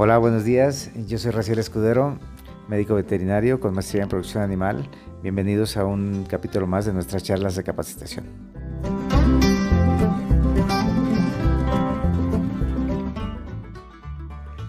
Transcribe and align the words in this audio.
Hola, 0.00 0.16
buenos 0.18 0.44
días. 0.44 0.92
Yo 1.08 1.18
soy 1.18 1.32
Raciel 1.32 1.58
Escudero, 1.58 2.18
médico 2.68 2.94
veterinario 2.94 3.58
con 3.58 3.74
maestría 3.74 4.04
en 4.04 4.08
producción 4.08 4.44
animal. 4.44 4.88
Bienvenidos 5.24 5.76
a 5.76 5.84
un 5.84 6.22
capítulo 6.22 6.68
más 6.68 6.84
de 6.84 6.92
nuestras 6.92 7.24
charlas 7.24 7.56
de 7.56 7.64
capacitación. 7.64 8.26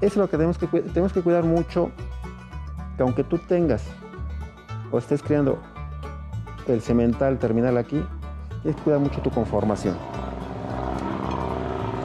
Eso 0.00 0.06
es 0.06 0.16
lo 0.16 0.30
que 0.30 0.38
tenemos 0.38 0.56
que, 0.56 0.66
tenemos 0.66 1.12
que 1.12 1.20
cuidar 1.20 1.44
mucho, 1.44 1.90
que 2.96 3.02
aunque 3.02 3.22
tú 3.22 3.36
tengas 3.36 3.84
o 4.90 4.96
estés 4.96 5.22
creando 5.22 5.58
el 6.66 6.80
cemental 6.80 7.38
terminal 7.38 7.76
aquí, 7.76 8.02
que 8.62 8.72
cuidar 8.72 9.00
mucho 9.00 9.20
tu 9.20 9.28
conformación. 9.28 9.98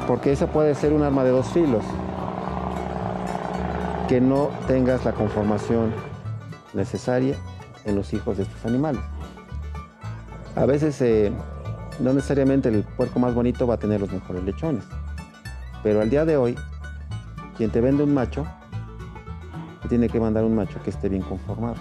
Porque 0.06 0.34
esa 0.34 0.48
puede 0.48 0.76
ser 0.76 0.92
un 0.92 1.02
arma 1.02 1.24
de 1.24 1.30
dos 1.30 1.48
filos 1.54 1.86
que 4.08 4.22
no 4.22 4.50
tengas 4.68 5.04
la 5.04 5.14
conformación 5.14 5.91
necesaria 6.73 7.36
en 7.86 7.95
los 7.95 8.14
hijos 8.14 8.38
de 8.38 8.44
estos 8.44 8.66
animales. 8.66 9.02
A 10.55 10.66
veces 10.66 11.02
eh, 11.02 11.31
no 12.00 12.14
necesariamente 12.14 12.70
el 12.70 12.84
puerco 12.84 13.20
más 13.20 13.34
bonito 13.34 13.66
va 13.66 13.76
a 13.76 13.78
tener 13.78 14.02
los 14.02 14.12
mejores 14.12 14.44
lechones, 14.44 14.84
pero 15.84 16.02
al 16.02 16.09
día 16.09 16.26
de 16.26 16.38
hoy, 16.38 16.55
quien 17.58 17.72
te 17.72 17.81
vende 17.81 18.04
un 18.04 18.14
macho, 18.14 18.45
te 19.81 19.90
tiene 19.90 20.09
que 20.09 20.20
mandar 20.20 20.44
un 20.44 20.56
macho 20.56 20.81
que 20.84 20.92
esté 20.92 21.09
bien 21.09 21.23
conformado. 21.23 21.76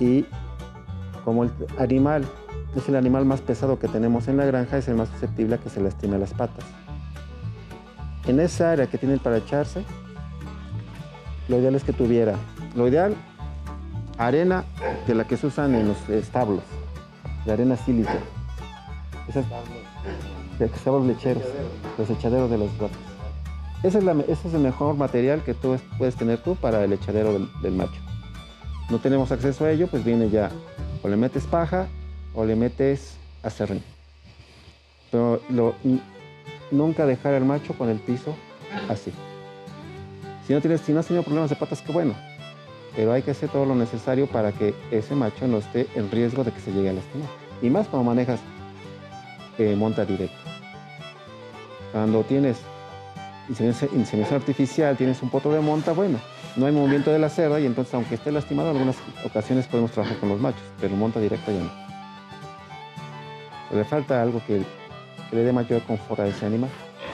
Y 0.00 0.26
como 1.24 1.44
el 1.44 1.50
animal 1.78 2.24
es 2.74 2.88
el 2.88 2.96
animal 2.96 3.24
más 3.24 3.40
pesado 3.40 3.78
que 3.78 3.88
tenemos 3.88 4.28
en 4.28 4.36
la 4.36 4.44
granja, 4.44 4.76
es 4.78 4.88
el 4.88 4.96
más 4.96 5.08
susceptible 5.08 5.54
a 5.54 5.58
que 5.58 5.70
se 5.70 5.80
lastime 5.80 6.18
las 6.18 6.34
patas. 6.34 6.64
En 8.26 8.40
esa 8.40 8.72
área 8.72 8.86
que 8.86 8.98
tienen 8.98 9.18
para 9.18 9.38
echarse, 9.38 9.84
lo 11.48 11.58
ideal 11.58 11.74
es 11.74 11.84
que 11.84 11.92
tuviera, 11.92 12.34
lo 12.74 12.88
ideal, 12.88 13.14
arena 14.18 14.64
de 15.06 15.14
la 15.14 15.26
que 15.26 15.36
se 15.36 15.46
usan 15.46 15.74
en 15.74 15.88
los 15.88 16.08
establos, 16.08 16.62
de 17.44 17.52
arena 17.52 17.76
sílica. 17.76 18.18
Esas, 19.28 19.44
de 20.58 20.66
establos 20.66 21.06
lecheros, 21.06 21.42
los 21.98 22.10
echaderos 22.10 22.50
de 22.50 22.58
los 22.58 22.72
gatos. 22.78 22.96
Ese 23.82 23.98
es, 23.98 24.54
el 24.54 24.60
mejor 24.60 24.96
material 24.96 25.42
que 25.44 25.54
tú 25.54 25.76
puedes 25.98 26.16
tener 26.16 26.38
tú 26.38 26.56
para 26.56 26.82
el 26.82 26.92
echadero 26.92 27.38
del, 27.62 27.72
macho. 27.72 28.00
No 28.90 28.98
tenemos 28.98 29.30
acceso 29.30 29.64
a 29.64 29.70
ello, 29.70 29.86
pues 29.86 30.04
viene 30.04 30.30
ya, 30.30 30.50
o 31.02 31.08
le 31.08 31.16
metes 31.16 31.44
paja 31.44 31.86
o 32.34 32.44
le 32.44 32.56
metes 32.56 33.16
acerrín. 33.42 33.82
Pero 35.10 35.40
nunca 36.70 37.06
dejar 37.06 37.34
al 37.34 37.44
macho 37.44 37.74
con 37.74 37.88
el 37.88 37.98
piso 37.98 38.34
así. 38.88 39.12
Si 40.46 40.52
no, 40.52 40.60
tienes, 40.60 40.80
si 40.80 40.92
no 40.92 41.00
has 41.00 41.06
tenido 41.06 41.24
problemas 41.24 41.50
de 41.50 41.56
patas, 41.56 41.82
qué 41.82 41.90
bueno. 41.92 42.14
Pero 42.94 43.12
hay 43.12 43.22
que 43.22 43.32
hacer 43.32 43.48
todo 43.48 43.66
lo 43.66 43.74
necesario 43.74 44.26
para 44.26 44.52
que 44.52 44.74
ese 44.90 45.14
macho 45.14 45.46
no 45.48 45.58
esté 45.58 45.86
en 45.94 46.10
riesgo 46.10 46.44
de 46.44 46.52
que 46.52 46.60
se 46.60 46.72
llegue 46.72 46.90
a 46.90 46.92
lastimar. 46.92 47.28
Y 47.60 47.68
más 47.68 47.88
cuando 47.88 48.08
manejas 48.08 48.40
eh, 49.58 49.74
monta 49.76 50.04
directa. 50.04 50.36
Cuando 51.92 52.22
tienes 52.24 52.58
inseminación 53.48 54.40
artificial, 54.40 54.96
tienes 54.96 55.22
un 55.22 55.30
potro 55.30 55.52
de 55.52 55.60
monta, 55.60 55.92
bueno, 55.92 56.18
no 56.56 56.66
hay 56.66 56.72
movimiento 56.72 57.10
de 57.10 57.18
la 57.18 57.28
cerda 57.28 57.60
y 57.60 57.66
entonces 57.66 57.94
aunque 57.94 58.16
esté 58.16 58.32
lastimado, 58.32 58.70
en 58.70 58.76
algunas 58.76 58.96
ocasiones 59.24 59.66
podemos 59.66 59.92
trabajar 59.92 60.18
con 60.18 60.28
los 60.28 60.40
machos, 60.40 60.62
pero 60.80 60.96
monta 60.96 61.20
directa 61.20 61.52
ya 61.52 61.60
no. 61.60 61.70
Le 63.76 63.84
falta 63.84 64.22
algo 64.22 64.42
que, 64.46 64.62
le 65.32 65.42
dé 65.42 65.52
mayor 65.52 65.82
confort 65.82 66.20
a 66.20 66.26
ese 66.26 66.46
animal. 66.46 66.70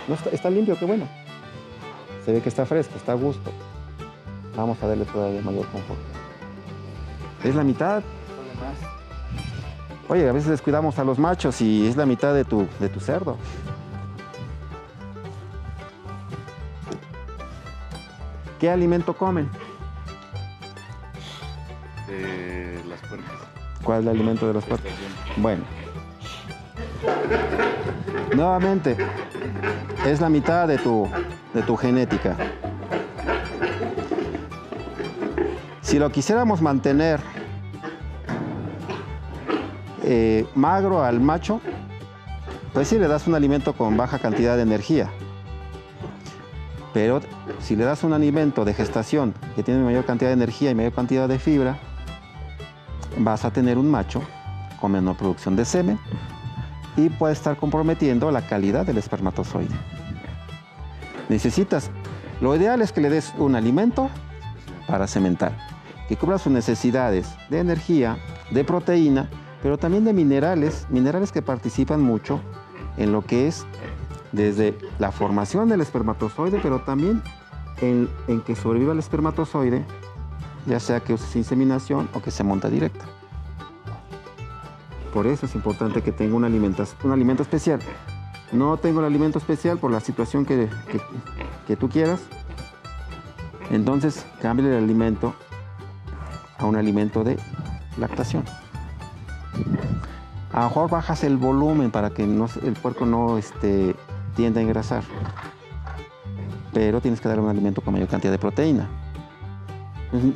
No 0.09 0.15
está, 0.15 0.31
está 0.31 0.51
limpio, 0.51 0.77
qué 0.79 0.85
bueno. 0.85 1.07
Se 2.25 2.33
ve 2.33 2.41
que 2.41 2.49
está 2.49 2.65
fresco, 2.67 2.95
está 2.97 3.13
a 3.13 3.17
gusto. 3.17 3.51
Vamos 4.57 4.83
a 4.83 4.87
darle 4.87 5.05
todavía 5.05 5.41
mayor 5.43 5.67
confort. 5.69 6.01
Es 7.43 7.55
la 7.55 7.65
mitad. 7.65 8.03
Oye, 10.09 10.29
a 10.29 10.33
veces 10.33 10.51
descuidamos 10.51 10.99
a 10.99 11.05
los 11.05 11.19
machos 11.19 11.61
y 11.61 11.87
es 11.87 11.97
la 11.97 12.07
mitad 12.07 12.35
de 12.35 12.45
tu, 12.45 12.67
de 12.79 12.89
tu 12.89 13.01
cerdo. 13.01 13.37
¿Qué 18.61 18.71
alimento 18.71 19.17
comen? 19.17 19.49
De 22.07 22.81
las 22.89 23.01
puercas. 23.01 23.33
¿Cuál 23.83 24.01
es 24.01 24.05
el 24.05 24.11
alimento 24.11 24.47
de 24.47 24.55
las 24.55 24.65
puercas? 24.65 24.93
Bueno. 25.37 25.65
Nuevamente, 28.37 28.97
es 30.07 30.21
la 30.21 30.29
mitad 30.29 30.69
de 30.69 30.79
tu, 30.79 31.09
de 31.55 31.63
tu 31.63 31.77
genética. 31.77 32.37
Si 35.81 35.99
lo 35.99 36.11
quisiéramos 36.11 36.63
mantener 36.63 37.21
eh, 40.05 40.47
magro 40.55 41.05
al 41.05 41.21
macho, 41.21 41.61
pues 42.73 42.89
sí 42.89 42.99
le 42.99 43.09
das 43.09 43.27
un 43.27 43.35
alimento 43.35 43.75
con 43.75 43.97
baja 43.97 44.19
cantidad 44.19 44.57
de 44.57 44.63
energía. 44.63 45.11
Pero 46.95 47.21
si 47.61 47.77
le 47.77 47.85
das 47.85 48.05
un 48.05 48.13
alimento 48.13 48.65
de 48.65 48.75
gestación 48.75 49.35
que 49.55 49.63
tiene 49.63 49.83
mayor 49.83 50.05
cantidad 50.05 50.31
de 50.31 50.35
energía 50.35 50.71
y 50.71 50.75
mayor 50.75 50.93
cantidad 50.93 51.29
de 51.29 51.39
fibra, 51.39 51.79
vas 53.19 53.45
a 53.45 53.51
tener 53.51 53.79
un 53.79 53.91
macho 53.91 54.23
con 54.81 54.93
menor 54.93 55.17
producción 55.17 55.57
de 55.57 55.65
semen 55.65 55.99
y 56.97 57.09
puede 57.09 57.33
estar 57.33 57.57
comprometiendo 57.57 58.31
la 58.31 58.43
calidad 58.43 58.85
del 58.85 58.99
espermatozoide. 58.99 59.75
Necesitas, 61.33 61.91
lo 62.43 62.55
ideal 62.55 62.83
es 62.83 62.93
que 62.93 63.01
le 63.01 63.09
des 63.09 63.33
un 63.39 63.57
alimento 63.57 64.11
para 64.87 65.07
cementar, 65.07 65.57
que 66.07 66.15
cubra 66.19 66.37
sus 66.37 66.53
necesidades 66.53 67.27
de 67.49 67.59
energía, 67.59 68.19
de 68.51 68.65
proteína, 68.65 69.31
pero 69.63 69.79
también 69.79 70.05
de 70.05 70.13
minerales, 70.13 70.87
minerales 70.91 71.33
que 71.33 71.41
participan 71.41 72.03
mucho 72.03 72.43
en 72.99 73.13
lo 73.13 73.23
que 73.23 73.49
es 73.49 73.65
desde 74.33 74.77
la 74.99 75.11
formación 75.11 75.71
del 75.71 75.81
espermatozoide, 75.81 76.61
pero 76.63 76.83
también 76.83 77.23
en, 77.81 78.11
que 78.43 78.55
sobreviva 78.55 78.93
el 78.93 78.99
espermatozoide, 78.99 79.87
ya 80.67 80.81
sea 80.81 81.01
que 81.01 81.15
use 81.15 81.39
inseminación 81.39 82.11
o 82.13 82.21
que 82.21 82.31
se 82.31 82.45
monta 82.45 82.69
directa. 82.69 83.07
Por 85.15 85.27
eso 85.27 85.47
es 85.47 85.55
importante 85.55 86.03
que 86.03 86.13
tenga 86.13 86.37
un, 86.37 86.45
un 86.45 87.13
alimento 87.13 87.43
especial. 87.43 87.81
No 88.53 88.77
tengo 88.77 89.01
el 89.01 89.07
alimento 89.07 89.39
especial 89.39 89.79
por 89.79 89.91
la 89.91 90.01
situación 90.01 90.45
que, 90.45 90.69
que, 91.67 91.77
tú 91.77 91.89
quieras. 91.89 92.21
Entonces, 93.71 94.27
cambie 94.43 94.67
el 94.67 94.85
alimento 94.85 95.35
a 96.59 96.67
un 96.67 96.77
alimento 96.77 97.25
de 97.25 97.39
lactación. 97.97 98.45
A 100.53 100.61
lo 100.61 100.69
mejor 100.69 100.91
bajas 100.91 101.25
el 101.25 101.39
volumen 101.39 101.91
para 101.91 102.11
que 102.11 102.25
el 102.25 102.75
puerco 102.75 103.07
no 103.07 103.39
este, 103.39 103.97
tienda 104.37 104.61
a 104.61 104.63
engrasar. 104.63 105.03
Pero 106.75 107.01
tienes 107.01 107.23
que 107.23 107.29
darle 107.29 107.43
un 107.43 107.49
alimento 107.49 107.81
con 107.81 107.95
mayor 107.95 108.09
cantidad 108.09 108.33
de 108.33 108.39
proteína. 108.39 108.87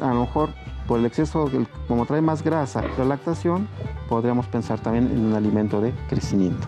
A 0.01 0.15
lo 0.15 0.21
mejor 0.21 0.49
por 0.87 1.01
el 1.01 1.05
exceso, 1.05 1.51
como 1.87 2.07
trae 2.07 2.23
más 2.23 2.43
grasa 2.43 2.83
la 2.97 3.05
lactación, 3.05 3.69
podríamos 4.09 4.47
pensar 4.47 4.81
también 4.81 5.11
en 5.11 5.27
un 5.27 5.35
alimento 5.35 5.83
de 5.83 5.93
crecimiento. 6.09 6.67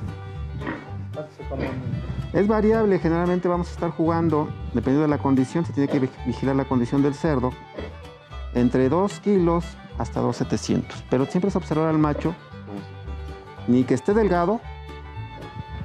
Es 2.33 2.47
variable, 2.47 2.99
generalmente 2.99 3.49
vamos 3.49 3.69
a 3.69 3.73
estar 3.73 3.91
jugando, 3.91 4.49
dependiendo 4.75 5.03
de 5.03 5.09
la 5.09 5.19
condición, 5.19 5.65
se 5.65 5.73
tiene 5.73 5.89
que 5.89 6.09
vigilar 6.27 6.57
la 6.57 6.67
condición 6.67 7.03
del 7.03 7.15
cerdo, 7.15 7.53
entre 8.55 8.89
2 8.89 9.21
kilos 9.21 9.65
hasta 9.99 10.21
2,700. 10.21 11.05
Pero 11.09 11.27
siempre 11.27 11.49
es 11.49 11.57
observar 11.57 11.89
al 11.89 11.99
macho, 11.99 12.35
ni 13.67 13.85
que 13.85 13.95
esté 13.95 14.15
delgado, 14.15 14.61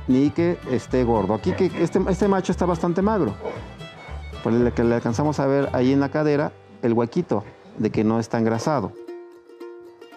ni 0.07 0.31
que 0.31 0.57
esté 0.69 1.03
gordo. 1.03 1.33
Aquí 1.33 1.53
que 1.53 1.71
este, 1.81 2.01
este 2.09 2.27
macho 2.27 2.51
está 2.51 2.65
bastante 2.65 3.01
magro, 3.01 3.33
por 4.43 4.53
el 4.53 4.71
que 4.73 4.83
le 4.83 4.95
alcanzamos 4.95 5.39
a 5.39 5.47
ver 5.47 5.69
ahí 5.73 5.93
en 5.93 6.01
la 6.01 6.09
cadera 6.09 6.51
el 6.81 6.93
huequito 6.93 7.45
de 7.77 7.89
que 7.89 8.03
no 8.03 8.19
está 8.19 8.37
engrasado. 8.37 8.91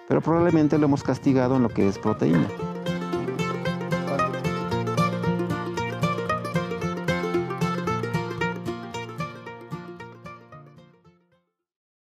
Pero 0.08 0.20
probablemente 0.20 0.78
lo 0.78 0.86
hemos 0.86 1.02
castigado 1.02 1.56
en 1.56 1.62
lo 1.62 1.68
que 1.68 1.88
es 1.88 1.98
proteína. 1.98 2.48